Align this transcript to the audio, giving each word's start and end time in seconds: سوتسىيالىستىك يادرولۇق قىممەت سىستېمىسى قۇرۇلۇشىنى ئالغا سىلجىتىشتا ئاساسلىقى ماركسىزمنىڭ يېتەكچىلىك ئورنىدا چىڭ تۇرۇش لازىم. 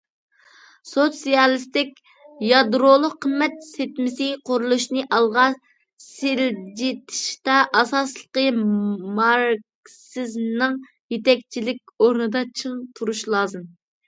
سوتسىيالىستىك 0.91 1.91
يادرولۇق 2.51 3.13
قىممەت 3.25 3.59
سىستېمىسى 3.65 4.29
قۇرۇلۇشىنى 4.49 5.03
ئالغا 5.17 5.43
سىلجىتىشتا 6.05 7.59
ئاساسلىقى 7.81 8.45
ماركسىزمنىڭ 9.21 10.79
يېتەكچىلىك 11.17 11.93
ئورنىدا 11.99 12.43
چىڭ 12.63 12.79
تۇرۇش 13.01 13.23
لازىم. 13.35 13.69